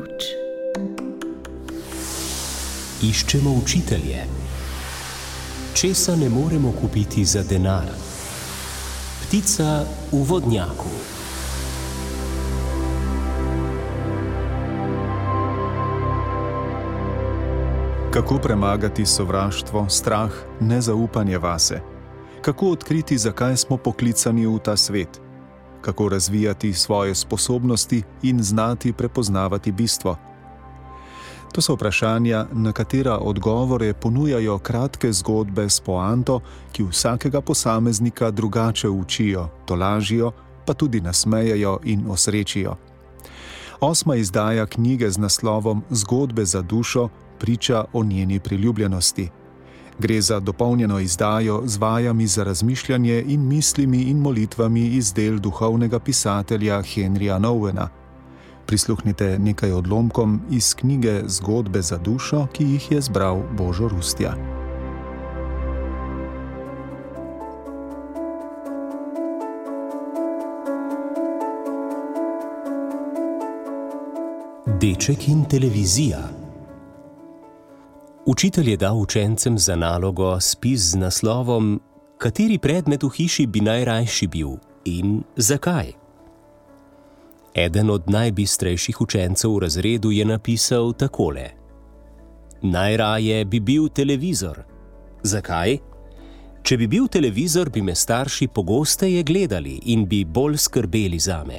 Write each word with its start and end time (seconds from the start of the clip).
luč. 0.00 0.24
Iščemo 3.02 3.52
učitelje. 3.52 4.24
Česa 5.74 6.16
ne 6.16 6.28
moremo 6.28 6.72
kupiti 6.72 7.24
za 7.24 7.42
denar? 7.42 7.88
Ptica 9.22 9.84
v 10.12 10.24
vodnjaku. 10.24 10.92
Kako 18.10 18.38
premagati 18.38 19.06
sovraštvo, 19.06 19.86
strah, 19.88 20.32
nezaupanje 20.60 21.38
vase? 21.38 21.80
Kako 22.42 22.70
odkriti, 22.70 23.18
zakaj 23.18 23.56
smo 23.56 23.76
poklicani 23.76 24.46
v 24.46 24.58
ta 24.58 24.76
svet? 24.76 25.29
Kako 25.80 26.08
razvijati 26.08 26.72
svoje 26.72 27.14
sposobnosti 27.14 28.02
in 28.22 28.42
znati 28.42 28.92
prepoznavati 28.92 29.72
bistvo? 29.72 30.16
To 31.52 31.60
so 31.60 31.74
vprašanja, 31.74 32.46
na 32.52 32.72
katera 32.72 33.18
odgovore 33.18 33.92
ponujajo 33.92 34.58
kratke 34.58 35.12
zgodbe 35.12 35.70
s 35.70 35.80
poanto, 35.80 36.40
ki 36.72 36.82
vsakega 36.82 37.40
posameznika 37.40 38.30
drugače 38.30 38.88
učijo, 38.88 39.48
tolažijo, 39.66 40.32
pa 40.66 40.74
tudi 40.74 41.00
nasmejajo 41.00 41.78
in 41.84 42.10
osrečijo. 42.10 42.76
Osma 43.80 44.16
izdaja 44.16 44.66
knjige 44.66 45.10
z 45.10 45.18
naslovom 45.18 45.82
Zgodbe 45.90 46.44
za 46.44 46.62
dušo 46.62 47.08
priča 47.38 47.84
o 47.92 48.04
njeni 48.04 48.40
priljubljenosti. 48.40 49.28
Gre 50.00 50.20
za 50.20 50.40
dopolnjeno 50.40 50.98
izdajo 50.98 51.62
z 51.64 51.76
vajami 51.76 52.26
za 52.26 52.44
razmišljanje 52.44 53.24
in 53.26 53.48
mislimi 53.48 54.02
in 54.02 54.18
molitvami 54.18 54.86
iz 54.86 55.12
del 55.12 55.38
duhovnega 55.38 55.98
pisatelja 55.98 56.82
Henrija 56.82 57.38
Nowena. 57.38 57.88
Prisluhnite 58.66 59.38
nekaj 59.38 59.72
odlomkom 59.72 60.40
iz 60.50 60.74
knjige 60.74 61.22
Zgodbe 61.26 61.82
za 61.82 61.98
dušo, 61.98 62.46
ki 62.52 62.64
jih 62.64 62.92
je 62.92 63.00
zbral 63.00 63.42
Božo 63.58 63.88
Rustja. 63.88 64.34
Deček 74.80 75.28
in 75.28 75.44
televizija. 75.44 76.39
Učitelj 78.26 78.70
je 78.70 78.76
dal 78.76 79.00
učencem 79.00 79.58
za 79.58 79.76
nalogo 79.76 80.40
spis 80.40 80.80
z 80.80 80.96
naslovom: 80.96 81.80
Kateri 82.18 82.58
predmet 82.58 83.02
v 83.02 83.08
hiši 83.08 83.46
bi 83.46 83.60
najrajši 83.60 84.26
bil 84.26 84.60
in 84.84 85.22
zakaj? 85.36 85.92
Eden 87.54 87.90
od 87.90 88.10
najbistrejših 88.10 89.00
učencev 89.00 89.54
v 89.54 89.58
razredu 89.58 90.10
je 90.10 90.24
napisal 90.24 90.92
takole: 90.92 91.50
Najraje 92.62 93.44
bi 93.44 93.60
bil 93.60 93.88
televizor. 93.88 94.62
Zakaj? 95.22 95.78
Če 96.62 96.76
bi 96.76 96.86
bil 96.86 97.08
televizor, 97.08 97.70
bi 97.70 97.82
me 97.82 97.94
starši 97.94 98.48
pogosteje 98.48 99.22
gledali 99.22 99.80
in 99.84 100.04
bi 100.06 100.24
bolj 100.24 100.56
skrbeli 100.56 101.18
za 101.18 101.44
me. 101.44 101.58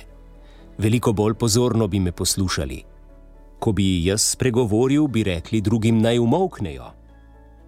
Veliko 0.77 1.13
bolj 1.13 1.33
pozorno 1.33 1.87
bi 1.87 1.99
me 1.99 2.11
poslušali. 2.11 2.90
Ko 3.61 3.71
bi 3.77 4.01
jaz 4.05 4.23
spregovoril, 4.33 5.05
bi 5.07 5.23
rekli 5.23 5.61
drugim 5.61 5.99
naj 6.01 6.17
umoknejo. 6.19 6.87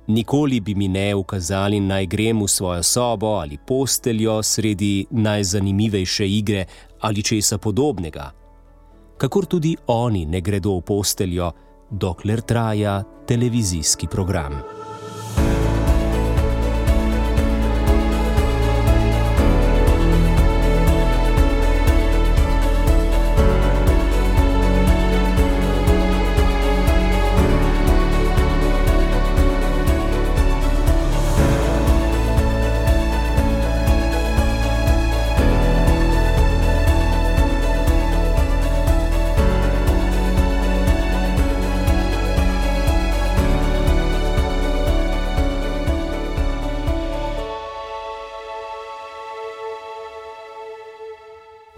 Nikoli 0.08 0.59
bi 0.59 0.75
mi 0.75 0.88
ne 0.88 1.16
ukazali, 1.16 1.80
naj 1.80 2.05
grem 2.05 2.41
v 2.41 2.47
svojo 2.47 2.83
sobo 2.83 3.35
ali 3.38 3.58
posteljo 3.67 4.41
sredi 4.44 5.05
najzanimivejše 5.11 6.27
igre 6.27 6.66
ali 7.00 7.23
česa 7.23 7.58
podobnega. 7.58 8.31
Kakor 9.17 9.45
tudi 9.45 9.75
oni 9.88 10.25
ne 10.25 10.41
gredo 10.41 10.78
v 10.78 10.81
posteljo, 10.81 11.51
dokler 11.91 12.41
traja 12.41 13.03
televizijski 13.28 14.07
program. 14.07 14.82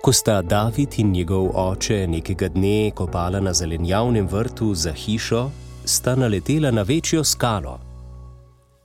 Ko 0.05 0.13
sta 0.13 0.41
David 0.41 0.93
in 0.97 1.11
njegov 1.11 1.47
oče 1.53 2.07
nekega 2.07 2.47
dne 2.47 2.91
kopala 2.91 3.39
na 3.39 3.53
zelenjavnem 3.53 4.27
vrtu 4.27 4.73
za 4.73 4.91
hišo, 4.93 5.49
sta 5.85 6.15
naletela 6.15 6.71
na 6.71 6.81
večjo 6.81 7.23
skalo. 7.23 7.79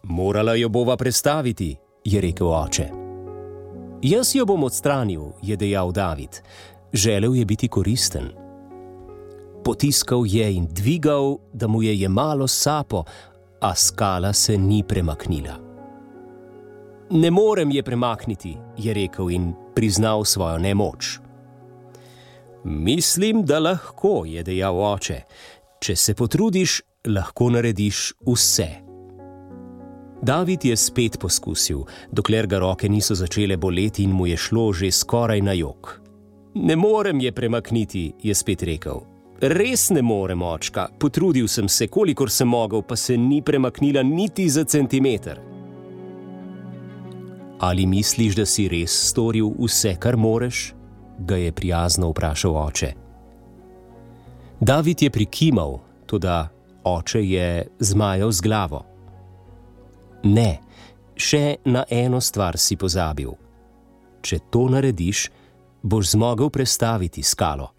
Morala 0.03 0.55
jo 0.55 0.69
bova 0.69 0.97
prestaviti, 0.97 1.77
je 2.05 2.21
rekel 2.21 2.49
oče. 2.49 2.89
Jaz 4.03 4.35
jo 4.35 4.47
bom 4.47 4.65
odstranil, 4.65 5.23
je 5.43 5.57
dejal 5.57 5.93
David. 5.93 6.41
Želel 6.93 7.35
je 7.35 7.45
biti 7.45 7.69
koristen. 7.69 8.33
Potiskal 9.65 10.25
je 10.27 10.55
in 10.55 10.67
dvigal, 10.71 11.37
da 11.53 11.67
mu 11.67 11.83
je 11.83 12.01
jemalo 12.01 12.49
sapo, 12.49 13.05
a 13.61 13.75
skala 13.75 14.33
se 14.33 14.59
ni 14.59 14.83
premaknila. 14.89 15.59
Ne 17.11 17.31
morem 17.31 17.71
je 17.71 17.83
premakniti, 17.83 18.57
je 18.79 18.95
rekel 18.95 19.31
in 19.31 19.55
priznal 19.81 20.25
svojo 20.25 20.59
nemoč. 20.59 21.19
Mislim, 22.65 23.45
da 23.45 23.59
lahko, 23.59 24.25
je 24.27 24.43
dejal 24.43 24.81
oče. 24.93 25.23
Če 25.81 25.97
se 25.97 26.15
potrudiš, 26.15 26.83
lahko 27.09 27.49
narediš 27.51 28.13
vse. 28.29 28.69
David 30.23 30.65
je 30.65 30.77
spet 30.77 31.17
poskusil, 31.21 31.81
dokler 32.13 32.47
ga 32.47 32.61
roke 32.61 32.89
niso 32.93 33.17
začele 33.17 33.57
boleti 33.57 34.05
in 34.05 34.13
mu 34.13 34.27
je 34.27 34.37
šlo 34.37 34.73
že 34.73 34.91
skoraj 34.93 35.41
na 35.41 35.57
jog. 35.57 35.97
Ne 36.55 36.77
morem 36.77 37.21
je 37.21 37.33
premakniti, 37.33 38.13
je 38.23 38.35
spet 38.35 38.63
rekel. 38.63 39.01
Res 39.41 39.89
ne 39.91 40.03
morem, 40.03 40.43
očka, 40.43 40.91
potrudil 40.99 41.49
sem 41.49 41.69
se, 41.69 41.89
kolikor 41.89 42.29
sem 42.31 42.49
mogel, 42.49 42.83
pa 42.83 42.97
se 42.97 43.17
ni 43.17 43.41
premaknila 43.43 44.03
niti 44.03 44.49
za 44.49 44.65
centimeter. 44.65 45.41
Ali 47.61 47.87
misliš, 47.87 48.35
da 48.35 48.47
si 48.47 48.69
res 48.69 48.93
storil 49.11 49.53
vse, 49.59 49.97
kar 50.01 50.17
moreš? 50.17 50.75
ga 51.21 51.37
je 51.37 51.53
prijazno 51.53 52.09
vprašal 52.09 52.57
oče. 52.57 52.93
David 54.61 55.03
je 55.03 55.11
prikimal, 55.11 55.79
tudi 56.07 56.29
oče 56.85 57.21
je 57.25 57.67
zmajal 57.79 58.33
z 58.33 58.41
glavo. 58.41 58.85
Ne, 60.23 60.59
še 61.17 61.57
na 61.65 61.85
eno 61.91 62.21
stvar 62.21 62.59
si 62.59 62.77
pozabil. 62.77 63.33
Če 64.23 64.39
to 64.51 64.69
narediš, 64.73 65.29
boš 65.83 66.15
zmogel 66.15 66.51
prestaviti 66.51 67.23
skalo. 67.23 67.71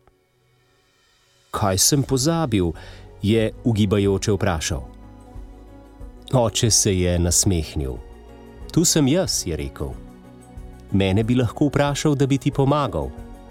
Kaj 1.51 1.77
sem 1.77 2.03
pozabil? 2.03 2.71
je 3.21 3.51
ugibajoče 3.63 4.31
vprašal. 4.33 4.81
Oče 6.33 6.71
se 6.71 6.93
je 6.99 7.19
nasmehnil. 7.19 8.10
Tu 8.71 8.85
sem 8.85 9.07
jaz, 9.07 9.43
je 9.45 9.55
rekel. 9.55 9.91
Mene 10.91 11.23
bi 11.23 11.35
lahko 11.35 11.67
vprašal, 11.67 12.15
da 12.15 12.27
bi 12.27 12.37
ti 12.37 12.51
pomagal, 12.51 13.09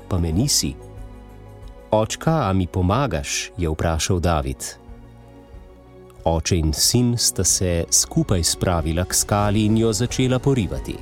pa 0.08 0.19
me 0.19 0.32
nisi. 0.32 0.75
Očka, 1.90 2.49
a 2.49 2.52
mi 2.52 2.67
pomagaš? 2.67 3.50
je 3.56 3.69
vprašal 3.69 4.20
David. 4.20 4.64
Oče 6.25 6.56
in 6.56 6.72
sin 6.72 7.19
sta 7.19 7.44
se 7.44 7.84
skupaj 7.90 8.43
spravila 8.44 9.05
k 9.05 9.14
skali 9.14 9.64
in 9.64 9.76
jo 9.76 9.93
začela 9.93 10.38
porivati. 10.38 10.96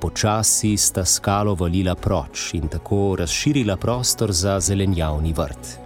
Počasi 0.00 0.76
sta 0.76 1.04
skalo 1.04 1.54
valila 1.54 1.94
proč 1.94 2.54
in 2.54 2.68
tako 2.68 3.16
razširila 3.18 3.76
prostor 3.76 4.32
za 4.32 4.60
zelenjavni 4.60 5.32
vrt. 5.32 5.78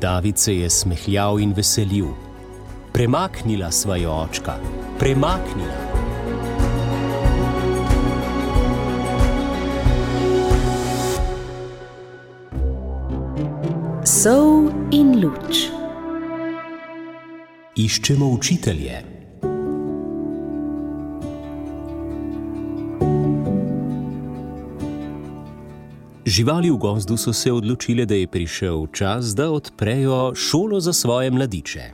David 0.00 0.38
se 0.38 0.56
je 0.56 0.70
smehljal 0.70 1.40
in 1.40 1.52
veselil. 1.52 2.08
Premaknila 2.92 3.70
sva 3.70 3.96
jo 3.96 4.12
očka, 4.12 4.56
premaknila. 4.98 5.83
Sol 14.24 14.70
in 14.96 15.20
luč. 15.20 15.66
Iščemo 17.76 18.24
učitelje. 18.32 19.02
Živali 26.24 26.70
v 26.70 26.78
gozdu 26.80 27.18
so 27.20 27.36
se 27.36 27.52
odločile, 27.52 28.06
da 28.08 28.16
je 28.16 28.26
prišel 28.26 28.86
čas, 28.96 29.34
da 29.36 29.50
odprejo 29.52 30.32
šolo 30.34 30.80
za 30.80 30.96
svoje 30.96 31.28
mladiče. 31.30 31.92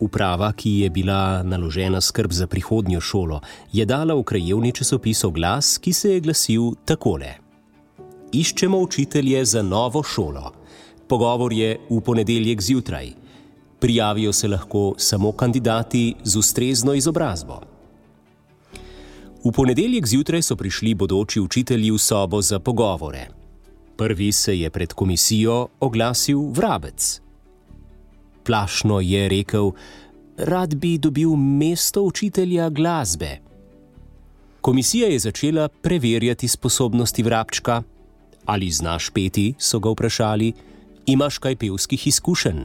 Uprava, 0.00 0.50
ki 0.52 0.80
je 0.80 0.90
bila 0.90 1.42
naložena 1.46 2.00
skrb 2.00 2.32
za 2.32 2.50
prihodnjo 2.50 3.00
šolo, 3.00 3.38
je 3.72 3.86
dala 3.86 4.18
v 4.18 4.26
krajevni 4.26 4.72
časopis 4.72 5.22
oglas, 5.24 5.78
ki 5.78 5.92
se 5.92 6.16
je 6.16 6.20
glasil 6.26 6.72
takole: 6.84 7.36
Iščemo 8.32 8.82
učitelje 8.82 9.44
za 9.44 9.62
novo 9.62 10.02
šolo. 10.02 10.59
Pogovor 11.10 11.52
je 11.52 11.74
v 11.90 12.00
ponedeljek 12.00 12.60
zjutraj. 12.62 13.08
Prijavijo 13.80 14.32
se 14.32 14.48
lahko 14.48 14.94
samo 14.96 15.32
kandidati 15.32 16.14
z 16.22 16.36
ustrezno 16.38 16.94
izobrazbo. 16.94 17.60
V 19.44 19.50
ponedeljek 19.52 20.06
zjutraj 20.06 20.42
so 20.42 20.56
prišli 20.56 20.94
bodoči 20.94 21.40
učitelji 21.40 21.90
v 21.90 21.98
sobo 21.98 22.42
za 22.42 22.60
pogovore. 22.60 23.26
Prvi 23.96 24.32
se 24.32 24.58
je 24.58 24.70
pred 24.70 24.92
komisijo 24.92 25.68
oglasil 25.80 26.46
vrabec. 26.54 27.20
Plašno 28.46 29.00
je 29.00 29.28
rekel: 29.28 29.72
Rad 30.36 30.74
bi 30.74 30.98
dobil 30.98 31.34
mesto 31.36 32.02
učitelja 32.02 32.70
glasbe. 32.70 33.38
Komisija 34.60 35.08
je 35.08 35.18
začela 35.18 35.68
preverjati 35.68 36.48
sposobnosti 36.48 37.22
vrabčka. 37.22 37.82
Ali 38.44 38.70
znaš 38.70 39.10
peti, 39.10 39.54
so 39.58 39.78
ga 39.78 39.90
vprašali, 39.90 40.52
imaš 41.06 41.38
kaj 41.38 41.56
pevskih 41.56 42.06
izkušenj? 42.06 42.64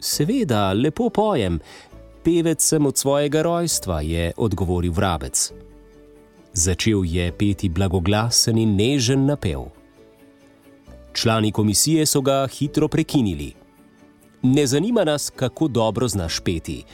Seveda, 0.00 0.72
lepo 0.72 1.10
pojem, 1.10 1.60
pevec 2.24 2.62
sem 2.62 2.86
od 2.86 2.98
svojega 2.98 3.42
rojstva, 3.42 4.00
je 4.00 4.32
odgovoril 4.36 4.92
vrabec. 4.92 5.52
Začel 6.52 7.04
je 7.04 7.32
peti 7.32 7.68
blagoglasen 7.68 8.58
in 8.58 8.76
nežen 8.76 9.26
napev. 9.26 9.70
Člani 11.12 11.52
komisije 11.52 12.06
so 12.06 12.20
ga 12.20 12.46
hitro 12.46 12.88
prekinili. 12.88 13.52
Ne 14.42 14.66
zanima 14.66 15.04
nas, 15.04 15.30
kako 15.36 15.68
dobro 15.68 16.08
znaš 16.08 16.40
peti. 16.40 16.84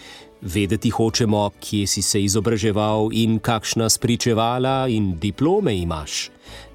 Vedeti 0.41 0.91
hočemo, 0.91 1.51
kje 1.61 1.87
si 1.87 2.03
se 2.03 2.23
izobraževal 2.23 3.11
in 3.13 3.39
kakšna 3.39 3.89
spričevala 3.89 4.89
in 4.89 5.17
diplome 5.19 5.75
imaš. 5.79 6.31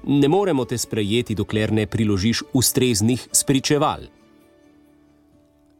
Ne 0.06 0.28
moremo 0.28 0.64
te 0.64 0.78
sprejeti, 0.78 1.34
dokler 1.34 1.72
ne 1.72 1.86
priložiš 1.86 2.42
ustreznih 2.52 3.28
spričeval. 3.32 4.00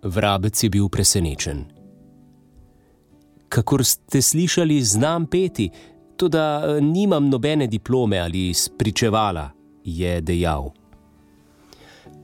Vrabec 0.02 0.62
je 0.64 0.70
bil 0.70 0.88
presenečen. 0.88 1.64
Kakor 3.48 3.84
ste 3.84 4.22
slišali, 4.22 4.82
znam 4.82 5.26
peti, 5.26 5.70
tudi 6.16 6.38
nimam 6.80 7.28
nobene 7.28 7.66
diplome 7.66 8.18
ali 8.18 8.54
spričevala, 8.54 9.50
je 9.84 10.20
dejal. 10.20 10.72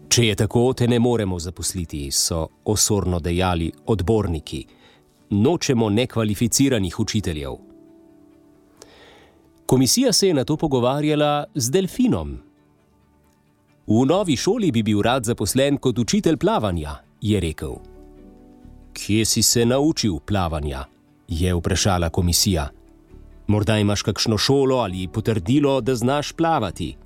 Če 0.09 0.27
je 0.27 0.35
tako, 0.35 0.73
te 0.73 0.89
ne 0.89 0.99
moremo 0.99 1.39
zaposliti, 1.39 2.11
so 2.11 2.49
osorno 2.65 3.21
dejali 3.21 3.73
odborniki. 3.87 4.67
Nočemo 5.31 5.91
nekvalificiranih 5.91 7.01
učiteljev. 7.01 7.53
Komisija 9.67 10.13
se 10.13 10.29
je 10.29 10.35
na 10.35 10.45
to 10.45 10.57
pogovarjala 10.57 11.45
z 11.55 11.71
delfinom. 11.71 12.39
V 13.87 14.07
novi 14.07 14.37
šoli 14.37 14.73
bi 14.73 14.83
bil 14.83 15.03
rad 15.03 15.25
zaposlen 15.25 15.79
kot 15.79 15.99
učitelj 15.99 16.37
plavanja, 16.37 16.97
je 17.21 17.41
rekel. 17.41 17.75
Kje 18.93 19.25
si 19.25 19.43
se 19.43 19.67
naučil 19.67 20.19
plavanja? 20.19 20.85
je 21.29 21.55
vprašala 21.55 22.09
komisija. 22.09 22.69
Morda 23.47 23.79
imaš 23.79 24.03
kakšno 24.03 24.39
šolo 24.39 24.77
ali 24.77 25.09
potrdilo, 25.09 25.81
da 25.81 25.95
znaš 25.95 26.33
plavati. 26.33 26.97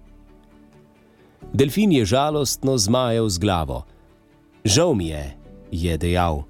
Delfin 1.52 1.92
je 1.92 2.04
žalostno 2.04 2.78
zmajal 2.78 3.28
z 3.28 3.38
glavo. 3.38 3.84
Žal 4.64 4.94
mi 4.94 5.08
je, 5.08 5.36
je 5.70 5.98
dejal. 5.98 6.42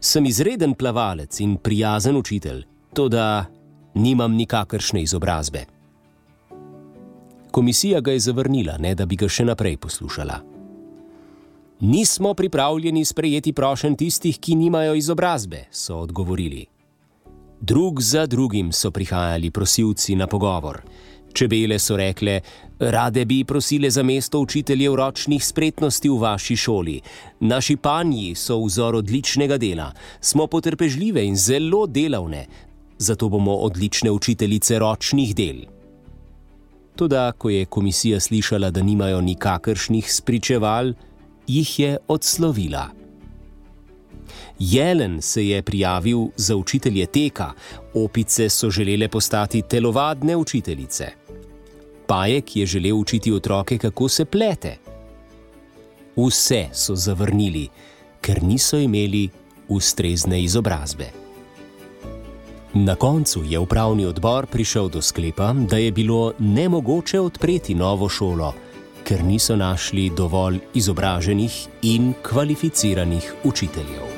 Sem 0.00 0.26
izreden 0.26 0.74
plavalec 0.74 1.40
in 1.40 1.56
prijazen 1.56 2.16
učitelj, 2.16 2.62
to 2.94 3.08
da 3.08 3.46
nimam 3.94 4.34
nikakršne 4.34 5.02
izobrazbe. 5.02 5.64
Komisija 7.50 8.00
ga 8.00 8.12
je 8.12 8.20
zavrnila, 8.20 8.76
ne 8.78 8.94
da 8.94 9.06
bi 9.06 9.16
ga 9.16 9.28
še 9.28 9.44
naprej 9.44 9.76
poslušala. 9.76 10.38
Nismo 11.80 12.34
pripravljeni 12.34 13.04
sprejeti 13.04 13.52
prošen 13.52 13.96
tistih, 13.96 14.38
ki 14.38 14.54
nimajo 14.54 14.94
izobrazbe, 14.94 15.64
so 15.70 15.98
odgovorili. 15.98 16.66
Drug 17.60 18.00
za 18.02 18.26
drugim 18.26 18.72
so 18.72 18.90
prihajali 18.90 19.50
prosilci 19.50 20.14
na 20.14 20.26
pogovor. 20.26 20.82
Čebele 21.32 21.78
so 21.78 21.96
rekle: 21.96 22.40
Rade 22.78 23.24
bi 23.24 23.44
prosile 23.44 23.90
za 23.90 24.02
mesto 24.02 24.40
učiteljev 24.40 24.94
ročnih 24.94 25.44
spretnosti 25.44 26.08
v 26.08 26.18
vaši 26.18 26.56
šoli. 26.56 27.00
Naši 27.40 27.76
panji 27.76 28.34
so 28.34 28.60
vzor 28.64 28.94
odličnega 28.94 29.58
dela, 29.58 29.92
smo 30.20 30.46
potrpežljive 30.46 31.24
in 31.26 31.36
zelo 31.36 31.86
delavne, 31.86 32.46
zato 32.98 33.28
bomo 33.28 33.54
odlične 33.54 34.10
učiteljice 34.10 34.78
ročnih 34.78 35.34
del. 35.34 35.66
Tudi, 36.96 37.32
ko 37.38 37.50
je 37.50 37.64
komisija 37.64 38.20
slišala, 38.20 38.70
da 38.70 38.82
nimajo 38.82 39.20
nikakršnih 39.20 40.12
spričeval, 40.12 40.92
jih 41.46 41.78
je 41.80 41.96
odslovila. 42.08 42.88
Jelen 44.58 45.22
se 45.22 45.46
je 45.46 45.62
prijavil 45.62 46.26
za 46.36 46.56
učitelje 46.56 47.06
teka, 47.06 47.52
opice 47.94 48.48
so 48.48 48.70
želele 48.70 49.08
postati 49.08 49.62
telovadne 49.62 50.36
učiteljice. 50.36 51.06
Pajek 52.06 52.56
je 52.56 52.66
želel 52.66 52.96
učiti 52.96 53.32
otroke, 53.32 53.78
kako 53.78 54.08
se 54.08 54.24
plete. 54.24 54.76
Vse 56.16 56.66
so 56.72 56.94
zavrnili, 56.94 57.68
ker 58.20 58.42
niso 58.42 58.78
imeli 58.78 59.28
ustrezne 59.68 60.42
izobrazbe. 60.42 61.10
Na 62.74 62.94
koncu 62.94 63.44
je 63.44 63.58
upravni 63.58 64.06
odbor 64.06 64.46
prišel 64.46 64.88
do 64.88 65.02
sklepa, 65.02 65.52
da 65.52 65.76
je 65.76 65.92
bilo 65.92 66.32
nemogoče 66.38 67.20
odpreti 67.20 67.74
novo 67.74 68.08
šolo, 68.08 68.54
ker 69.04 69.24
niso 69.24 69.56
našli 69.56 70.10
dovolj 70.10 70.58
izobraženih 70.74 71.66
in 71.82 72.12
kvalificiranih 72.22 73.34
učiteljev. 73.44 74.17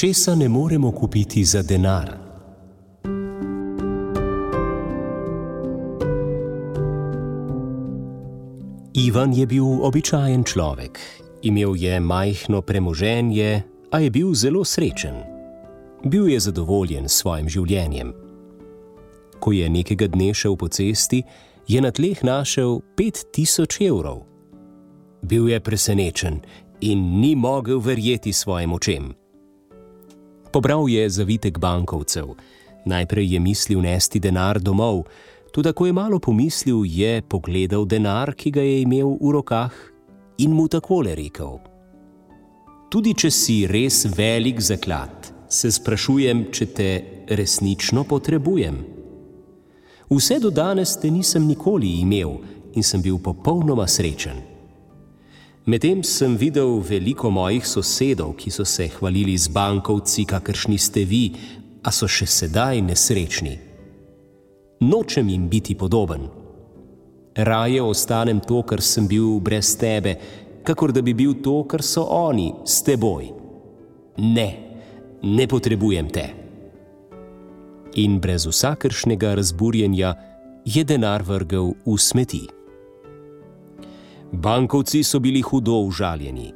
Česa 0.00 0.34
ne 0.34 0.48
moremo 0.48 0.92
kupiti 0.92 1.44
za 1.44 1.62
denar. 1.62 2.16
Ivan 8.94 9.32
je 9.32 9.46
bil 9.46 9.64
običajen 9.64 10.44
človek, 10.44 10.98
imel 11.42 11.76
je 11.76 12.00
majhno 12.00 12.62
premoženje, 12.62 13.62
a 13.90 13.98
je 13.98 14.10
bil 14.10 14.34
zelo 14.34 14.64
srečen. 14.64 15.14
Bil 16.04 16.28
je 16.28 16.40
zadovoljen 16.40 17.08
s 17.08 17.20
svojim 17.20 17.48
življenjem. 17.48 18.14
Ko 19.40 19.52
je 19.52 19.68
nekega 19.68 20.08
dne 20.08 20.32
šel 20.34 20.56
po 20.56 20.68
cesti, 20.68 21.22
je 21.68 21.80
na 21.80 21.92
tleh 21.92 22.24
našel 22.24 22.80
pet 22.96 23.20
tisoč 23.32 23.80
evrov. 23.80 24.24
Bil 25.22 25.48
je 25.48 25.60
presenečen 25.60 26.40
in 26.80 27.20
ni 27.20 27.36
mogel 27.36 27.84
verjeti 27.84 28.32
svojim 28.32 28.72
očem. 28.72 29.19
Pobral 30.52 30.88
je 30.88 31.10
zavitek 31.10 31.58
bankovcev. 31.58 32.34
Najprej 32.84 33.32
je 33.32 33.40
mislil 33.40 33.80
nesti 33.82 34.20
denar 34.20 34.58
domov, 34.60 35.04
tudi 35.52 35.72
ko 35.72 35.86
je 35.86 35.92
malo 35.92 36.18
pomislil, 36.18 36.84
je 36.84 37.22
pogledal 37.22 37.86
denar, 37.86 38.34
ki 38.34 38.50
ga 38.50 38.62
je 38.62 38.80
imel 38.82 39.14
v 39.20 39.30
rokah, 39.30 39.74
in 40.38 40.50
mu 40.50 40.68
takole 40.68 41.14
rekel: 41.14 41.60
Tudi 42.90 43.14
če 43.14 43.30
si 43.30 43.66
res 43.70 44.06
velik 44.16 44.60
zaklad, 44.60 45.30
se 45.48 45.70
sprašujem, 45.70 46.48
če 46.50 46.66
te 46.66 46.90
resnično 47.30 48.04
potrebujem. 48.04 48.80
Vse 50.10 50.40
do 50.42 50.50
danes 50.50 50.96
te 50.98 51.10
nisem 51.10 51.46
nikoli 51.46 52.00
imel 52.00 52.40
in 52.74 52.82
sem 52.82 53.02
bil 53.02 53.20
popolnoma 53.22 53.86
srečen. 53.86 54.49
Medtem 55.66 56.00
sem 56.02 56.36
videl 56.40 56.80
veliko 56.80 57.30
mojih 57.30 57.66
sosedov, 57.66 58.32
ki 58.40 58.50
so 58.50 58.64
se 58.64 58.88
hvalili 58.88 59.36
z 59.38 59.52
bankovci, 59.52 60.24
kakršni 60.24 60.78
ste 60.78 61.04
vi, 61.04 61.34
a 61.84 61.92
so 61.92 62.08
še 62.08 62.26
sedaj 62.26 62.80
nesrečni. 62.80 63.58
nočem 64.80 65.28
jim 65.28 65.48
biti 65.48 65.74
podoben. 65.74 66.28
Raje 67.36 67.82
ostanem 67.82 68.40
to, 68.40 68.62
kar 68.62 68.80
sem 68.80 69.06
bil 69.06 69.40
brez 69.40 69.76
tebe, 69.76 70.16
kakor 70.64 70.92
da 70.92 71.02
bi 71.02 71.14
bil 71.14 71.34
to, 71.42 71.64
kar 71.64 71.82
so 71.82 72.04
oni 72.08 72.52
s 72.64 72.82
teboj. 72.82 73.28
Ne, 74.18 74.48
ne 75.22 75.46
potrebujem 75.46 76.08
te. 76.08 76.26
In 77.94 78.20
brez 78.20 78.46
vsakršnega 78.46 79.34
razburjenja 79.34 80.14
je 80.64 80.84
denar 80.84 81.22
vrgel 81.22 81.74
v 81.84 81.98
smeti. 81.98 82.59
Bankovci 84.32 85.02
so 85.02 85.18
bili 85.18 85.42
hudo 85.42 85.72
užaljeni. 85.72 86.52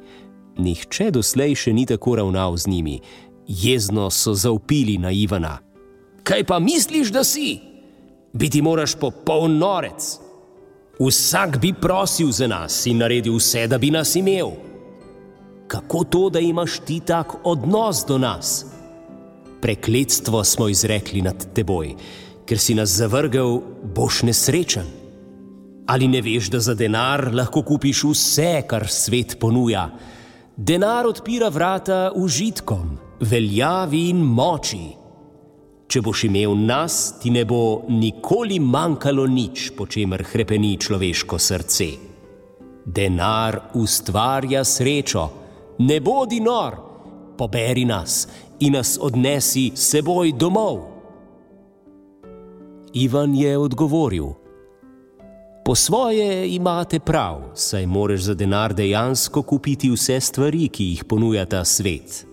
Nihče 0.57 1.11
doslej 1.11 1.55
še 1.55 1.73
ni 1.73 1.85
tako 1.85 2.15
ravnal 2.15 2.57
z 2.57 2.67
njimi. 2.67 2.99
Jezno 3.47 4.09
so 4.09 4.33
zaupili 4.33 4.97
na 4.97 5.11
Ivana. 5.11 5.57
Kaj 6.23 6.43
pa 6.43 6.59
misliš, 6.59 7.11
da 7.11 7.23
si? 7.23 7.59
Biti 8.33 8.61
moraš 8.61 8.95
popoln 8.99 9.57
norec. 9.57 10.19
Vsak 10.99 11.59
bi 11.61 11.73
prosil 11.73 12.31
za 12.31 12.47
nas 12.47 12.85
in 12.85 12.97
naredil 13.03 13.35
vse, 13.35 13.67
da 13.67 13.77
bi 13.77 13.91
nas 13.91 14.15
imel. 14.15 14.55
Kako 15.67 16.03
to, 16.03 16.29
da 16.29 16.39
imaš 16.39 16.79
ti 16.85 16.99
tak 16.99 17.35
odnos 17.43 18.05
do 18.07 18.17
nas? 18.17 18.65
Prekletstvo 19.61 20.43
smo 20.43 20.67
izrekli 20.69 21.21
nad 21.21 21.53
teboj, 21.53 21.95
ker 22.45 22.59
si 22.59 22.75
nas 22.75 22.95
zavrgel, 22.95 23.59
boš 23.95 24.23
nesrečen. 24.23 24.87
Ali 25.85 26.07
ne 26.07 26.21
veš, 26.21 26.49
da 26.49 26.59
za 26.59 26.73
denar 26.73 27.29
lahko 27.33 27.61
kupiš 27.61 28.03
vse, 28.03 28.63
kar 28.67 28.87
svet 28.89 29.37
ponuja? 29.39 29.89
Denar 30.57 31.05
odpira 31.07 31.49
vrata 31.49 32.11
užitkom, 32.15 32.97
veljavi 33.19 34.07
in 34.09 34.23
moči. 34.23 34.85
Če 35.87 36.01
boš 36.01 36.23
imel 36.25 36.55
nas, 36.57 37.19
ti 37.21 37.29
ne 37.29 37.43
bo 37.45 37.83
nikoli 37.89 38.57
manjkalo 38.59 39.27
nič, 39.29 39.69
po 39.77 39.85
čemer 39.85 40.23
krepeni 40.25 40.73
človeško 40.81 41.39
srce. 41.39 41.89
Denar 42.85 43.59
ustvarja 43.77 44.63
srečo, 44.65 45.27
ne 45.85 45.99
bodi 46.01 46.39
nor, 46.41 46.79
poberi 47.37 47.85
nas 47.85 48.25
in 48.59 48.73
nas 48.73 48.95
odnesi 49.01 49.71
seboj 49.75 50.33
domov. 50.39 50.81
Ivan 52.93 53.35
je 53.35 53.57
odgovoril: 53.57 54.33
Po 55.65 55.75
svoje 55.75 56.55
imate 56.55 56.99
prav, 56.99 57.41
saj 57.55 57.85
moraš 57.85 58.21
za 58.21 58.33
denar 58.33 58.73
dejansko 58.73 59.41
kupiti 59.41 59.89
vse 59.89 60.19
stvari, 60.21 60.67
ki 60.69 60.83
jih 60.85 61.03
ponuja 61.09 61.45
ta 61.45 61.63
svet. 61.65 62.25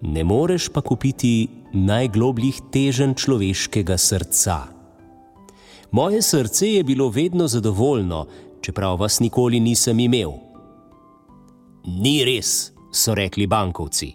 Ne 0.00 0.24
moreš 0.24 0.68
pa 0.72 0.80
kupiti 0.80 1.48
najglobljih 1.72 2.60
teženj 2.72 3.12
človeškega 3.14 3.98
srca. 3.98 4.56
Moje 5.90 6.22
srce 6.22 6.70
je 6.72 6.84
bilo 6.84 7.08
vedno 7.08 7.48
zadovoljno, 7.48 8.26
čeprav 8.60 8.96
vas 8.96 9.20
nikoli 9.20 9.60
nisem 9.60 10.00
imel. 10.00 10.32
Ni 11.84 12.24
res, 12.24 12.72
so 12.92 13.14
rekli 13.14 13.46
bankovci. 13.46 14.14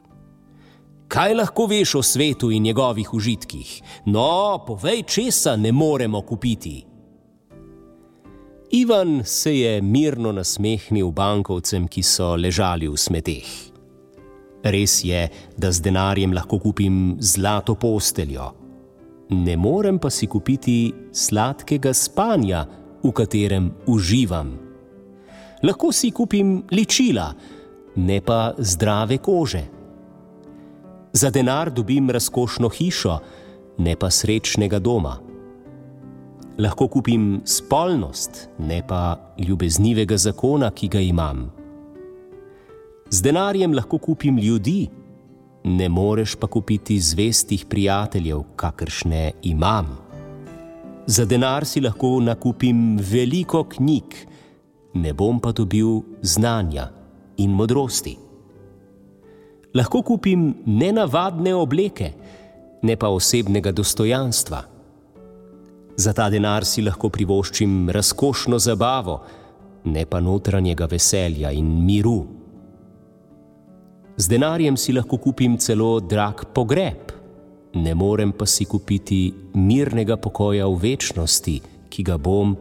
Kaj 1.08 1.34
lahko 1.34 1.68
veš 1.70 1.96
o 1.96 2.02
svetu 2.02 2.50
in 2.52 2.64
njegovih 2.64 3.14
užitkih? 3.14 3.82
No, 4.06 4.64
povej, 4.68 5.04
česa 5.04 5.56
ne 5.56 5.72
moremo 5.72 6.22
kupiti. 6.22 6.93
Ivan 8.76 9.22
se 9.26 9.60
je 9.60 9.82
mirno 9.82 10.32
nasmehnil 10.32 11.12
bankovcem, 11.12 11.84
ki 11.88 12.02
so 12.02 12.32
ležali 12.34 12.88
v 12.90 12.98
smeteh. 12.98 13.50
Res 14.66 14.96
je, 15.06 15.28
da 15.58 15.70
z 15.70 15.84
denarjem 15.86 16.32
lahko 16.34 16.58
kupim 16.58 17.20
zlato 17.22 17.76
posteljo, 17.78 18.48
ne 19.30 19.54
morem 19.62 20.00
pa 20.02 20.10
si 20.10 20.26
kupiti 20.26 20.94
sladkega 21.14 21.94
spanja, 21.94 22.64
v 23.04 23.12
katerem 23.12 23.68
uživam. 23.86 24.56
Lahko 25.64 25.92
si 25.94 26.10
kupim 26.10 26.64
ličila, 26.72 27.28
ne 27.96 28.22
pa 28.26 28.56
zdrave 28.58 29.20
kože. 29.22 29.62
Za 31.14 31.30
denar 31.30 31.70
dobim 31.70 32.10
razkošno 32.10 32.72
hišo, 32.74 33.20
ne 33.78 33.96
pa 34.00 34.10
srečnega 34.10 34.80
doma 34.80 35.20
lahko 36.58 36.88
kupim 36.88 37.42
spolnost, 37.46 38.50
ne 38.60 38.82
pa 38.88 39.18
ljubeznivega 39.38 40.18
zakona, 40.18 40.72
ki 40.72 40.88
ga 40.88 41.00
imam. 41.00 41.52
Z 43.10 43.22
denarjem 43.22 43.74
lahko 43.74 43.98
kupim 43.98 44.38
ljudi, 44.38 44.90
ne 45.64 45.90
moreš 45.90 46.36
pa 46.36 46.48
kupiti 46.48 47.00
zvestih 47.00 47.66
prijateljev, 47.70 48.44
kakršne 48.56 49.32
imam. 49.42 49.98
Za 51.06 51.26
denar 51.26 51.66
si 51.66 51.82
lahko 51.82 52.20
nakupim 52.22 52.98
veliko 52.98 53.64
knjig, 53.64 54.16
ne 54.94 55.14
bom 55.14 55.40
pa 55.40 55.52
dobil 55.52 56.02
znanja 56.22 56.90
in 57.38 57.52
modrosti. 57.52 58.18
Lahko 59.74 60.02
kupim 60.02 60.54
nenavadne 60.66 61.56
obleke, 61.56 62.12
ne 62.82 62.96
pa 62.96 63.10
osebnega 63.10 63.72
dostojanstva. 63.72 64.73
Za 65.96 66.14
ta 66.14 66.30
denar 66.30 66.66
si 66.66 66.82
lahko 66.82 67.10
privoščim 67.14 67.90
razkošno 67.94 68.58
zabavo, 68.60 69.20
ne 69.86 70.06
pa 70.06 70.20
notranjega 70.20 70.88
veselja 70.90 71.52
in 71.52 71.68
miru. 71.86 72.24
Z 74.18 74.30
denarjem 74.30 74.78
si 74.78 74.94
lahko 74.94 75.18
kupim 75.18 75.58
celo 75.58 76.00
drag 76.00 76.46
pogreb, 76.54 77.12
ne 77.74 77.94
morem 77.94 78.32
pa 78.32 78.46
si 78.46 78.66
kupiti 78.66 79.34
mirnega 79.54 80.18
pokoja 80.18 80.68
v 80.70 80.80
večnosti, 80.82 81.56
ki 81.90 82.04
ga 82.04 82.18
bom, 82.18 82.56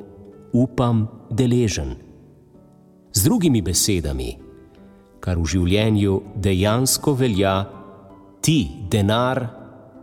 upam, 0.52 1.06
deležen. 1.30 1.96
Z 3.12 3.24
drugimi 3.24 3.60
besedami, 3.64 4.30
kar 5.20 5.38
v 5.38 5.48
življenju 5.54 6.18
dejansko 6.36 7.14
velja, 7.16 7.54
ti 8.40 8.88
denar 8.90 9.44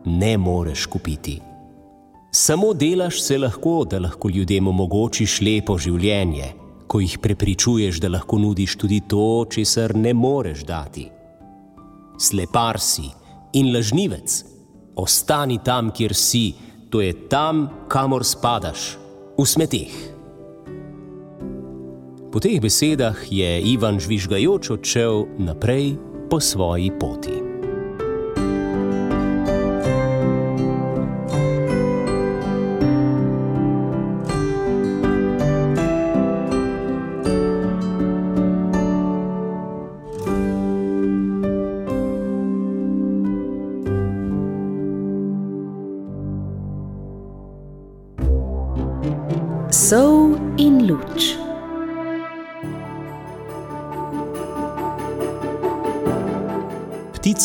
ne 0.05 0.33
moreš 0.38 0.86
kupiti. 0.89 1.49
Samo 2.31 2.74
delaš 2.74 3.21
se 3.21 3.38
lahko, 3.38 3.86
da 3.89 4.00
lahko 4.00 4.29
ljudem 4.29 4.67
omogočiš 4.67 5.39
lepo 5.41 5.77
življenje, 5.81 6.51
ko 6.88 7.00
jih 7.01 7.15
prepričuješ, 7.24 7.98
da 8.03 8.12
lahko 8.13 8.38
nudiš 8.38 8.75
tudi 8.77 9.00
to, 9.09 9.45
česar 9.50 9.95
ne 9.98 10.13
moreš 10.13 10.62
dati. 10.65 11.07
Slepar 12.19 12.77
si 12.79 13.09
in 13.57 13.74
lažnivec, 13.74 14.38
ostani 14.95 15.57
tam, 15.65 15.89
kjer 15.89 16.13
si, 16.13 16.53
to 16.89 17.01
je 17.01 17.15
tam, 17.29 17.65
kamor 17.89 18.25
spadaš, 18.25 18.93
v 19.33 19.45
smeteh. 19.50 19.98
Po 22.29 22.38
teh 22.38 22.62
besedah 22.62 23.17
je 23.25 23.55
Ivan 23.74 23.98
žvižgajoč 23.98 24.69
odšel 24.77 25.25
naprej 25.41 25.95
po 26.29 26.38
svoji 26.38 26.93
poti. 26.93 27.38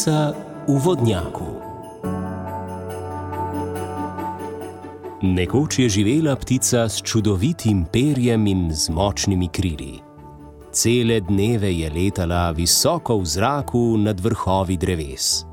Ptica 0.04 0.36
v 0.68 0.76
vodnjaku. 0.84 1.48
Nekoč 5.24 5.78
je 5.78 5.88
živela 5.88 6.36
ptica 6.36 6.84
s 6.84 7.00
čudovitim 7.00 7.86
perjem 7.88 8.44
in 8.46 8.68
z 8.68 8.92
močnimi 8.92 9.48
krili. 9.48 10.04
Cele 10.76 11.24
dneve 11.24 11.72
je 11.72 11.88
letala 11.88 12.52
visoko 12.52 13.16
v 13.16 13.24
zraku 13.24 13.96
nad 13.96 14.20
vrhovi 14.20 14.76
dreves. 14.76 15.46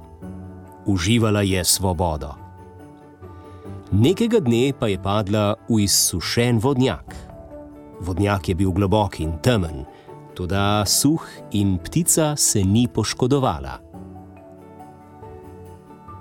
Uživala 0.84 1.48
je 1.48 1.64
svobodo. 1.64 2.36
Nekega 3.96 4.44
dne 4.44 4.76
pa 4.76 4.92
je 4.92 5.00
padla 5.00 5.56
v 5.72 5.88
izsušen 5.88 6.60
vodnjak. 6.60 7.16
Vodnjak 8.04 8.52
je 8.52 8.56
bil 8.60 8.76
globok 8.76 9.24
in 9.24 9.40
temen, 9.40 9.88
tudi 10.36 10.84
suh 10.86 11.24
in 11.56 11.80
ptica 11.80 12.36
se 12.36 12.60
ni 12.60 12.92
poškodovala. 12.92 13.91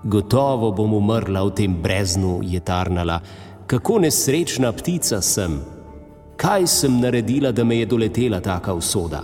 Gotovo 0.04 0.72
bom 0.72 0.94
umrla 0.94 1.42
v 1.44 1.50
tem 1.50 1.76
breznu, 1.82 2.40
je 2.42 2.60
tarnala, 2.60 3.20
kako 3.66 3.98
nesrečna 3.98 4.72
ptica 4.72 5.20
sem. 5.20 5.60
Kaj 6.40 6.66
sem 6.66 7.00
naredila, 7.00 7.52
da 7.52 7.64
me 7.64 7.76
je 7.76 7.86
doletela 7.86 8.40
taka 8.40 8.74
usoda? 8.74 9.20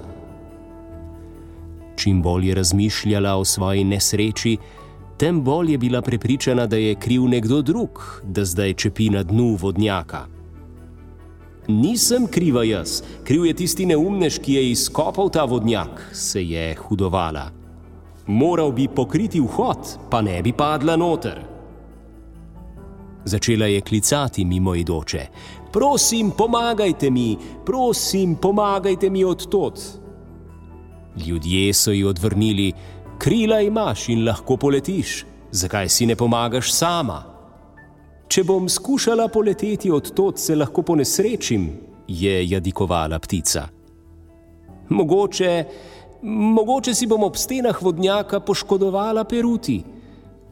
Čim 1.96 2.22
bolj 2.22 2.48
je 2.48 2.54
razmišljala 2.54 3.34
o 3.36 3.44
svoji 3.44 3.84
nesreči, 3.84 4.58
tem 5.16 5.40
bolj 5.40 5.72
je 5.72 5.78
bila 5.78 6.02
prepričana, 6.02 6.66
da 6.66 6.76
je 6.76 6.94
kriv 6.94 7.24
nekdo 7.24 7.62
drug, 7.62 8.20
da 8.22 8.44
zdaj 8.44 8.74
čepi 8.74 9.10
na 9.10 9.22
dnu 9.22 9.56
vodnjaka. 9.60 10.26
Nisem 11.68 12.26
kriva 12.26 12.64
jaz, 12.64 13.02
kriv 13.24 13.46
je 13.46 13.54
tisti 13.54 13.86
neumnež, 13.86 14.38
ki 14.38 14.60
je 14.60 14.70
izkopal 14.70 15.30
ta 15.32 15.44
vodnjak, 15.44 16.10
se 16.12 16.44
je 16.44 16.74
hudovala. 16.74 17.65
Moral 18.26 18.72
bi 18.72 18.88
pokriti 18.88 19.40
vhod, 19.40 20.10
pa 20.10 20.22
ne 20.22 20.42
bi 20.42 20.52
padla 20.52 20.96
noter. 20.96 21.42
Začela 23.24 23.66
je 23.66 23.80
klicati 23.80 24.44
mimo 24.44 24.74
idoče: 24.74 25.26
Prosim, 25.72 26.30
pomagajte 26.30 27.10
mi, 27.10 27.36
prosim, 27.64 28.34
pomagajte 28.34 29.10
mi 29.10 29.24
od 29.24 29.48
tot. 29.48 29.80
Ljudje 31.26 31.74
so 31.74 31.92
ji 31.92 32.04
odvrnili: 32.04 32.72
Krila 33.18 33.60
imaš 33.60 34.08
in 34.08 34.24
lahko 34.24 34.56
poletiš, 34.56 35.24
zakaj 35.50 35.88
si 35.88 36.06
ne 36.06 36.16
pomagaš 36.16 36.72
sama? 36.72 37.22
Če 38.28 38.42
bom 38.44 38.68
skušala 38.68 39.28
poleteti 39.28 39.90
od 39.90 40.10
tot, 40.14 40.38
se 40.38 40.56
lahko 40.56 40.82
ponesrečim, 40.82 41.68
je 42.08 42.48
jadikovala 42.50 43.18
ptica. 43.18 43.68
Mogoče, 44.88 45.64
mogoče 46.22 46.94
si 46.94 47.06
bom 47.06 47.22
ob 47.22 47.36
stenah 47.36 47.82
vodnjaka 47.82 48.40
poškodovala 48.40 49.24
peruti. 49.24 49.82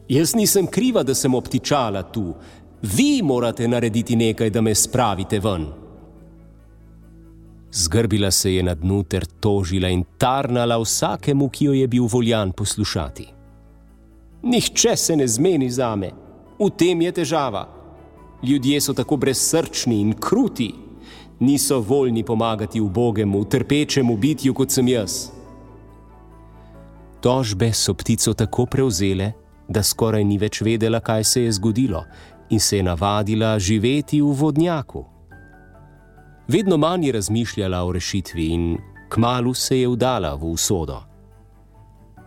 Jaz 0.09 0.35
nisem 0.35 0.67
kriva, 0.67 1.03
da 1.03 1.15
sem 1.15 1.35
obtičala 1.35 2.03
tu. 2.03 2.33
Vi 2.81 3.21
morate 3.23 3.67
narediti 3.67 4.15
nekaj, 4.15 4.49
da 4.49 4.61
me 4.61 4.75
spravite 4.75 5.39
ven. 5.39 5.65
Zgrbila 7.71 8.31
se 8.31 8.53
je 8.53 8.63
na 8.63 8.73
dnu 8.75 9.03
ter 9.03 9.25
tožila 9.25 9.89
in 9.89 10.03
tarnala 10.17 10.77
vsakemu, 10.77 11.49
ki 11.49 11.65
jo 11.65 11.73
je 11.73 11.87
bil 11.87 12.05
voljan 12.07 12.51
poslušati. 12.51 13.27
Nihče 14.43 14.95
se 14.95 15.15
ne 15.15 15.27
zmeni 15.27 15.69
za 15.69 15.95
me, 15.95 16.11
v 16.59 16.69
tem 16.77 17.01
je 17.01 17.11
težava. 17.11 17.67
Ljudje 18.43 18.81
so 18.81 18.93
tako 18.93 19.17
brezsrčni 19.17 19.99
in 20.01 20.13
kruti, 20.13 20.73
niso 21.39 21.79
voljni 21.79 22.23
pomagati 22.23 22.81
ubogemu, 22.81 23.43
trpečemu 23.45 24.17
bitju 24.17 24.53
kot 24.53 24.71
sem 24.71 24.87
jaz. 24.87 25.34
Tožbe 27.25 27.73
so 27.73 27.93
ptico 27.93 28.33
tako 28.33 28.65
prevzele, 28.65 29.31
da 29.67 29.81
skoraj 29.83 30.23
ni 30.23 30.35
več 30.37 30.59
vedela, 30.61 30.99
kaj 31.01 31.23
se 31.23 31.41
je 31.43 31.55
zgodilo, 31.57 32.03
in 32.53 32.59
se 32.59 32.77
je 32.77 32.83
navadila 32.85 33.55
živeti 33.59 34.19
v 34.21 34.29
vodnjaku. 34.29 35.01
Vedno 36.47 36.77
manj 36.77 37.07
je 37.07 37.15
razmišljala 37.17 37.79
o 37.81 37.91
rešitvi 37.91 38.45
in 38.53 38.77
kmalu 39.09 39.53
se 39.53 39.79
je 39.79 39.89
vdala 39.89 40.35
v 40.35 40.51
usodo. 40.51 40.99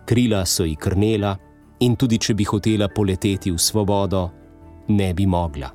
Krila 0.05 0.43
so 0.47 0.67
ji 0.67 0.75
krnela 0.75 1.37
in 1.81 1.95
tudi 1.97 2.19
če 2.19 2.35
bi 2.35 2.45
hotela 2.45 2.88
poleteti 2.88 3.55
v 3.55 3.59
svobodo, 3.59 4.26
ne 4.88 5.14
bi 5.14 5.26
mogla. 5.26 5.71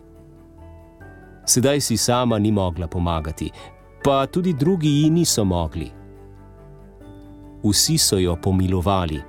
Sedaj 1.46 1.80
si 1.82 1.98
sama 1.98 2.40
ni 2.40 2.52
mogla 2.52 2.88
pomagati, 2.88 3.52
pa 4.04 4.26
tudi 4.28 4.54
drugi 4.54 4.90
ji 4.90 5.10
niso 5.10 5.46
mogli. 5.46 6.03
Vsi 7.64 7.98
so 7.98 8.18
jo 8.20 8.36
pomilovali 8.36 9.22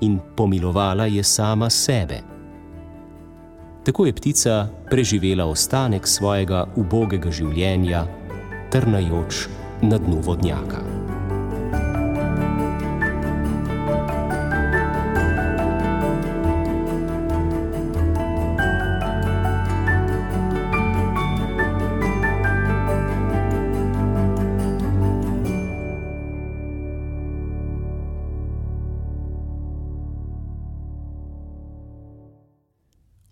in 0.00 0.18
pomilovala 0.36 1.06
je 1.06 1.22
sama 1.22 1.70
sebe. 1.70 2.20
Tako 3.84 4.06
je 4.06 4.12
ptica 4.12 4.68
preživela 4.90 5.46
ostanek 5.46 6.06
svojega 6.06 6.66
ubogega 6.76 7.30
življenja 7.30 8.06
trnajoč 8.70 9.46
na 9.82 9.98
dnu 9.98 10.20
vodnjaka. 10.20 10.97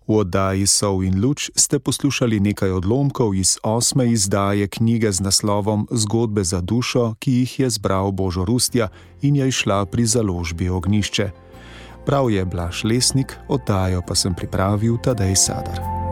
V 0.07 0.23
oddaji 0.23 0.63
Sov 0.67 1.03
in 1.03 1.19
Luč 1.19 1.51
ste 1.51 1.83
poslušali 1.83 2.39
nekaj 2.39 2.71
odlomkov 2.79 3.35
iz 3.35 3.59
osme 3.59 4.07
izdaje 4.07 4.67
knjige 4.67 5.11
z 5.11 5.19
naslovom 5.19 5.83
Zgodbe 5.91 6.47
za 6.47 6.63
dušo, 6.63 7.19
ki 7.19 7.43
jih 7.43 7.59
je 7.59 7.69
zbral 7.69 8.15
Božo 8.15 8.47
Rustja 8.47 8.87
in 9.21 9.35
je 9.35 9.47
išla 9.47 9.83
pri 9.85 10.07
založbi 10.07 10.69
Ognišče. 10.71 11.31
Prav 12.07 12.31
je 12.31 12.45
Blaž 12.45 12.87
Lesnik, 12.87 13.35
oddajo 13.51 13.99
pa 14.07 14.15
sem 14.15 14.31
pripravil 14.31 14.95
Tadej 15.03 15.35
Sadar. 15.35 16.06